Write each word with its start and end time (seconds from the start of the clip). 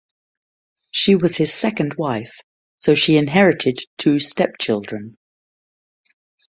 She 0.89 1.13
was 1.15 1.37
his 1.37 1.53
second 1.53 1.93
wife 1.93 2.39
so 2.77 2.95
she 2.95 3.17
inherited 3.17 3.77
two 3.99 4.17
step 4.17 4.57
children. 4.59 5.15